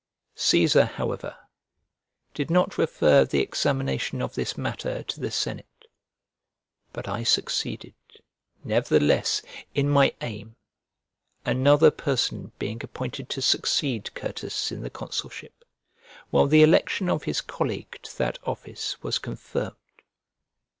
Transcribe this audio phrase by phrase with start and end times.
[0.35, 1.35] Cæsar, however,
[2.33, 5.85] did not refer the examination of this matter to the senate.
[6.91, 7.93] But I succeeded,
[8.63, 9.43] nevertheless,
[9.75, 10.55] in my aim,
[11.45, 15.63] another person being appointed to succeed Certus in the consulship,
[16.31, 20.01] while the election of his colleague to that office was confirmed.